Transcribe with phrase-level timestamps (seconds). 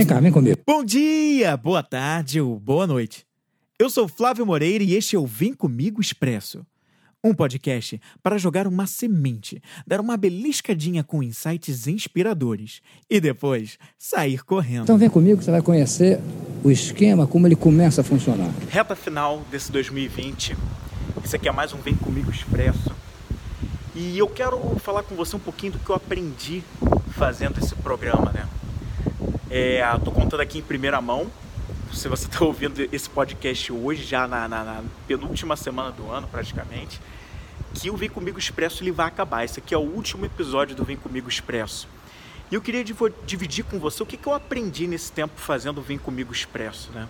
[0.00, 0.58] Vem cá, vem comigo.
[0.66, 3.26] Bom dia, boa tarde ou boa noite.
[3.78, 6.64] Eu sou Flávio Moreira e este é o Vem Comigo Expresso.
[7.22, 14.42] Um podcast para jogar uma semente, dar uma beliscadinha com insights inspiradores e depois sair
[14.42, 14.84] correndo.
[14.84, 16.18] Então vem comigo que você vai conhecer
[16.64, 18.50] o esquema, como ele começa a funcionar.
[18.70, 20.56] Reta final desse 2020.
[21.22, 22.90] Isso aqui é mais um Vem Comigo Expresso.
[23.94, 26.62] E eu quero falar com você um pouquinho do que eu aprendi
[27.10, 28.48] fazendo esse programa, né?
[29.52, 31.28] É, tô contando aqui em primeira mão.
[31.92, 36.28] Se você está ouvindo esse podcast hoje, já na, na, na, penúltima semana do ano,
[36.28, 37.00] praticamente,
[37.74, 39.44] que o Vem Comigo Expresso ele vai acabar.
[39.44, 41.88] Esse aqui é o último episódio do Vem Comigo Expresso.
[42.48, 42.84] E eu queria
[43.26, 46.92] dividir com você o que, que eu aprendi nesse tempo fazendo o Vem Comigo Expresso,
[46.92, 47.08] né?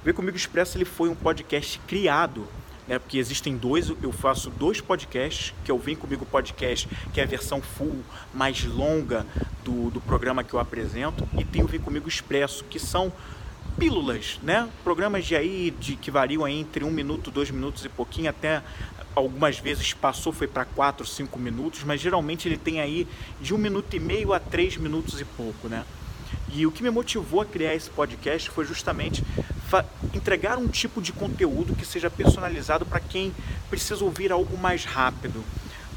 [0.00, 2.46] O Vem Comigo Expresso ele foi um podcast criado
[2.86, 2.98] né?
[2.98, 7.24] Porque existem dois, eu faço dois podcasts, que é o Vem Comigo Podcast, que é
[7.24, 8.02] a versão full,
[8.34, 9.26] mais longa
[9.64, 13.12] do, do programa que eu apresento, e tem o Vem Comigo Expresso, que são
[13.78, 14.68] pílulas, né?
[14.84, 18.62] Programas de aí de que variam entre um minuto, dois minutos e pouquinho, até
[19.14, 23.06] algumas vezes passou, foi para quatro, cinco minutos, mas geralmente ele tem aí
[23.40, 25.84] de um minuto e meio a três minutos e pouco, né?
[26.54, 29.24] E o que me motivou a criar esse podcast foi justamente
[30.12, 33.32] entregar um tipo de conteúdo que seja personalizado para quem
[33.70, 35.42] precisa ouvir algo mais rápido,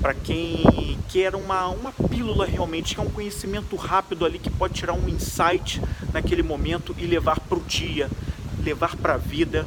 [0.05, 4.75] para quem quer uma, uma pílula realmente, que é um conhecimento rápido ali que pode
[4.75, 5.81] tirar um insight
[6.13, 8.07] naquele momento e levar para o dia,
[8.63, 9.65] levar para a vida,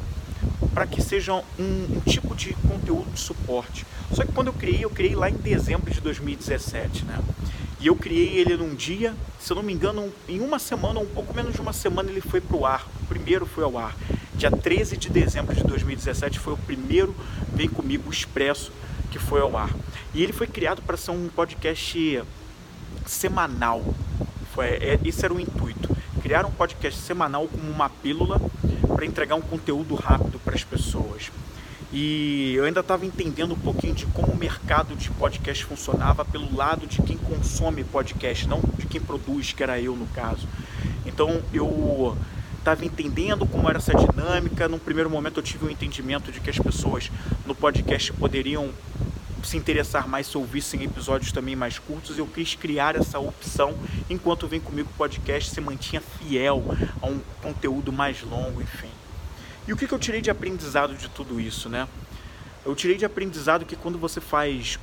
[0.73, 3.85] para que seja um, um tipo de conteúdo de suporte.
[4.13, 7.19] Só que quando eu criei, eu criei lá em dezembro de 2017, né?
[7.81, 11.07] E eu criei ele num dia, se eu não me engano, em uma semana, um
[11.07, 12.87] pouco menos de uma semana, ele foi para o ar.
[13.03, 13.97] O primeiro foi ao ar.
[14.37, 17.13] Dia 13 de dezembro de 2017 foi o primeiro
[17.53, 18.71] Vem Comigo Expresso
[19.11, 19.71] que foi ao ar.
[20.15, 22.23] E ele foi criado para ser um podcast
[23.07, 23.83] semanal.
[24.55, 25.97] Foi, é, esse era o intuito.
[26.23, 28.41] Criar um podcast semanal como uma pílula
[28.95, 31.31] para entregar um conteúdo rápido para as pessoas.
[31.93, 36.55] E eu ainda estava entendendo um pouquinho de como o mercado de podcast funcionava pelo
[36.55, 40.47] lado de quem consome podcast, não de quem produz, que era eu no caso.
[41.07, 42.17] Então eu
[42.59, 44.69] estava entendendo como era essa dinâmica.
[44.69, 47.11] Num primeiro momento eu tive o um entendimento de que as pessoas
[47.47, 48.71] no podcast poderiam
[49.43, 53.77] se interessar mais se ouvissem episódios também mais curtos, eu quis criar essa opção
[54.11, 56.65] enquanto Vem Comigo Podcast se mantinha fiel
[57.01, 58.91] a um conteúdo mais longo, enfim.
[59.67, 61.87] E o que, eu tirei de aprendizado de tudo isso, né?
[62.65, 64.79] Eu tirei de aprendizado que quando você faz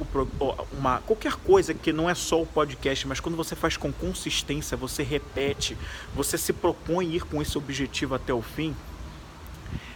[0.72, 4.78] uma, qualquer coisa que não é só o podcast, mas quando você faz com consistência,
[4.78, 5.78] você repete,
[6.16, 8.76] você se propõe ir com esse objetivo até o fim,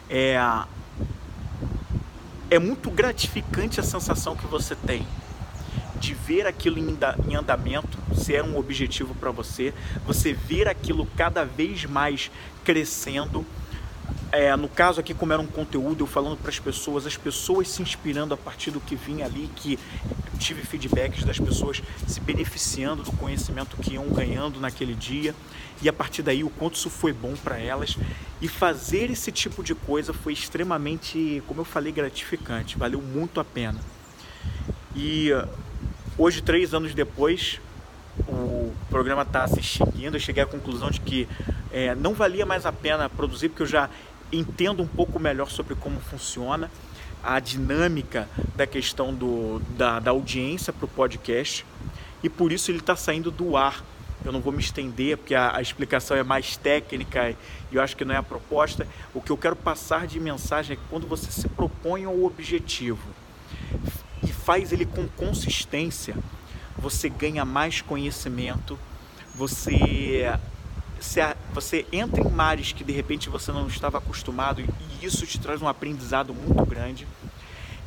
[0.09, 0.37] é,
[2.49, 5.05] é muito gratificante a sensação que você tem
[5.99, 9.73] de ver aquilo em andamento, se era um objetivo para você,
[10.05, 12.31] você ver aquilo cada vez mais
[12.63, 13.45] crescendo.
[14.31, 17.67] É, no caso aqui, como era um conteúdo, eu falando para as pessoas, as pessoas
[17.67, 19.77] se inspirando a partir do que vinha ali, que
[20.39, 25.35] tive feedbacks das pessoas se beneficiando do conhecimento que iam ganhando naquele dia,
[25.81, 27.95] e a partir daí o quanto isso foi bom para elas.
[28.41, 33.43] E fazer esse tipo de coisa foi extremamente, como eu falei, gratificante, valeu muito a
[33.43, 33.79] pena.
[34.95, 35.29] E
[36.17, 37.59] hoje, três anos depois,
[38.27, 41.27] o programa está se extinguindo, eu cheguei à conclusão de que
[41.71, 43.89] é, não valia mais a pena produzir, porque eu já
[44.31, 46.69] entendo um pouco melhor sobre como funciona
[47.23, 51.65] a dinâmica da questão do, da, da audiência para o podcast
[52.23, 53.83] e por isso ele está saindo do ar.
[54.23, 57.29] Eu não vou me estender porque a, a, explicação é mais técnica
[57.71, 58.85] e eu acho que não é a proposta.
[59.13, 63.07] O que eu quero passar de mensagem é que quando você se propõe ao objetivo
[64.21, 66.15] e faz ele com consistência,
[66.77, 68.77] você ganha mais conhecimento,
[69.33, 70.27] você
[71.53, 75.61] você entra em mares que de repente você não estava acostumado e isso te traz
[75.61, 77.07] um aprendizado muito grande.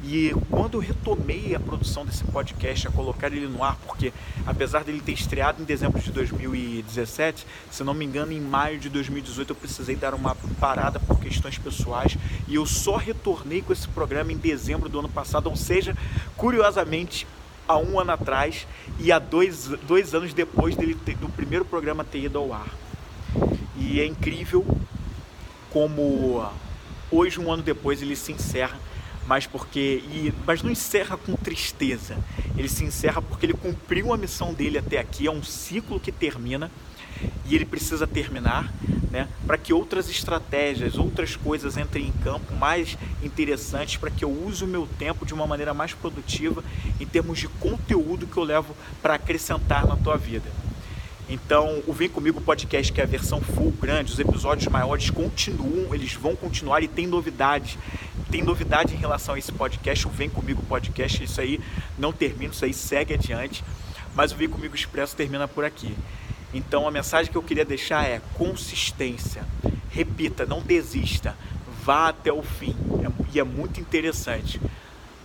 [0.05, 4.13] E quando eu retomei a produção desse podcast, a colocar ele no ar, porque
[4.45, 8.89] apesar dele ter estreado em dezembro de 2017, se não me engano, em maio de
[8.89, 12.19] 2018 eu precisei dar uma parada por questões pessoais
[12.49, 15.97] e eu só retornei com esse programa em dezembro do ano passado, ou seja,
[16.37, 17.25] curiosamente,
[17.69, 18.67] há um ano atrás
[18.99, 22.69] e há dois, dois anos depois dele ter, do primeiro programa ter ido ao ar.
[23.77, 24.65] E é incrível
[25.73, 26.45] como
[27.11, 28.79] hoje, um ano depois, ele se encerra,
[29.27, 30.03] mas porque.
[30.07, 32.17] E, mas não encerra com tristeza.
[32.57, 36.13] Ele se encerra porque ele cumpriu a missão dele até aqui, é um ciclo que
[36.13, 36.71] termina
[37.47, 38.73] e ele precisa terminar,
[39.11, 44.31] né, para que outras estratégias, outras coisas entrem em campo mais interessantes, para que eu
[44.31, 46.65] use o meu tempo de uma maneira mais produtiva
[47.01, 50.51] em termos de conteúdo que eu levo para acrescentar na tua vida.
[51.33, 55.95] Então, o Vem Comigo Podcast, que é a versão full grande, os episódios maiores continuam,
[55.95, 57.79] eles vão continuar e tem novidade.
[58.31, 61.59] Tem novidade em relação a esse podcast, o Vem Comigo Podcast, isso aí
[61.99, 63.65] não termina, isso aí segue adiante,
[64.15, 65.97] mas o Vem Comigo Expresso termina por aqui.
[66.53, 69.43] Então, a mensagem que eu queria deixar é consistência.
[69.89, 71.35] Repita, não desista,
[71.83, 72.77] vá até o fim.
[73.03, 74.61] É, e é muito interessante.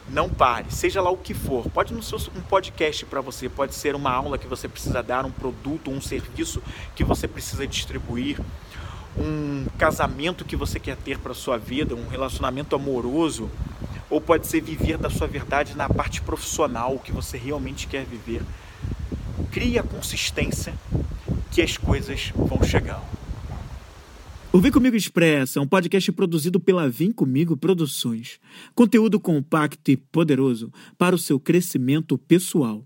[0.09, 1.69] Não pare, seja lá o que for.
[1.69, 5.25] Pode não ser um podcast para você, pode ser uma aula que você precisa dar,
[5.25, 6.61] um produto, um serviço
[6.95, 8.39] que você precisa distribuir,
[9.17, 13.49] um casamento que você quer ter para sua vida, um relacionamento amoroso,
[14.09, 18.41] ou pode ser viver da sua verdade na parte profissional, que você realmente quer viver.
[19.51, 20.73] Crie a consistência
[21.51, 23.03] que as coisas vão chegar.
[24.57, 28.39] O Vem Comigo Expressa é um podcast produzido pela Vem Comigo Produções.
[28.73, 32.83] Conteúdo compacto e poderoso para o seu crescimento pessoal.